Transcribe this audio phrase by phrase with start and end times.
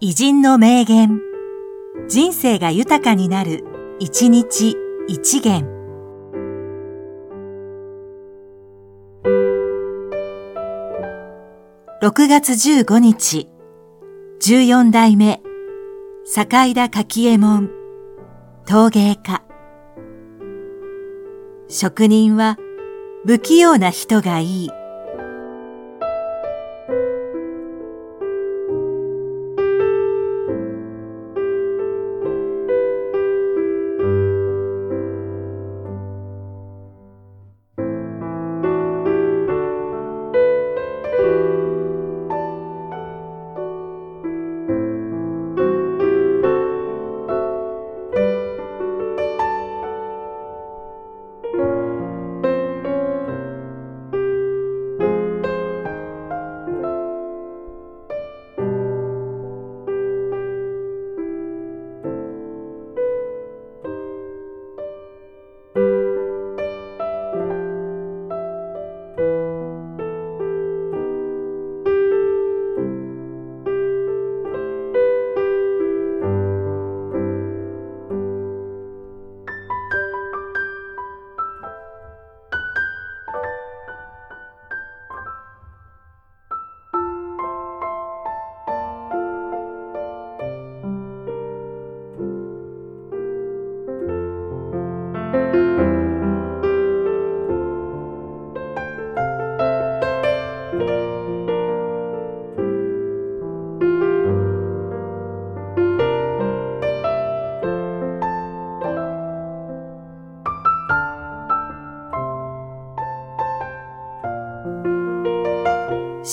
[0.00, 1.20] 偉人の名言。
[2.08, 3.64] 人生が豊かになる、
[3.98, 4.76] 一日
[5.08, 5.66] 一元。
[12.00, 13.48] 6月15日、
[14.40, 15.42] 14代目、
[16.24, 17.68] 坂井田柿右衛門、
[18.66, 19.42] 陶芸家。
[21.66, 22.56] 職人は
[23.26, 24.77] 不器用な人がいい。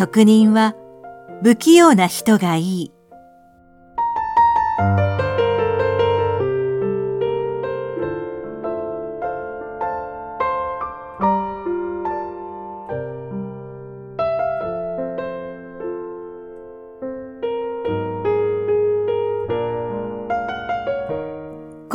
[0.00, 0.76] 職人は
[1.42, 2.99] 不器用な人がいい。